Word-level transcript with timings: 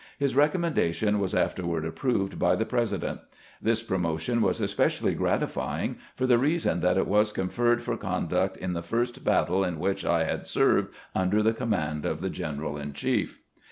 His 0.17 0.35
recommendation 0.35 1.19
was 1.19 1.35
afterward 1.35 1.85
approved 1.85 2.39
by 2.39 2.55
the 2.55 2.65
President. 2.65 3.19
This 3.61 3.83
pro 3.83 3.99
motion 3.99 4.41
was 4.41 4.59
especially 4.59 5.13
gratifying 5.13 5.97
for 6.15 6.25
the 6.25 6.39
reason 6.39 6.79
that 6.79 6.97
it 6.97 7.05
was 7.07 7.31
conferred 7.31 7.83
for 7.83 7.95
conduct 7.95 8.57
in 8.57 8.73
the 8.73 8.81
first 8.81 9.23
battle 9.23 9.63
in 9.63 9.77
which 9.77 10.03
I 10.03 10.23
had 10.23 10.47
served 10.47 10.91
under 11.13 11.43
the 11.43 11.53
command 11.53 12.03
of 12.07 12.19
the 12.19 12.31
general 12.31 12.77
in 12.77 12.93
chief 12.93 13.41